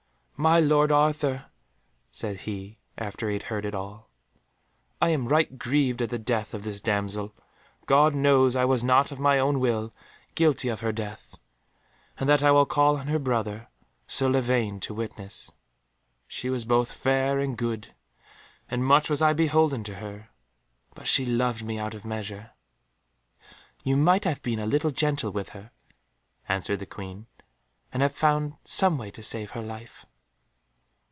[0.49, 1.51] "My lord Arthur,"
[2.11, 4.09] said he, after he had heard it all,
[4.99, 7.35] "I am right grieved at the death of this damsel.
[7.85, 9.93] God knows I was not, of my own will,
[10.33, 11.35] guilty of her death,
[12.17, 13.67] and that I will call on her brother,
[14.07, 15.51] Sir Lavaine, to witness.
[16.27, 17.93] She was both fair and good,
[18.67, 20.29] and much was I beholden to her,
[20.95, 22.49] but she loved me out of measure."
[23.83, 25.69] "You might have been a little gentle with her,"
[26.49, 27.27] answered the Queen,
[27.93, 30.07] "and have found some way to save her life."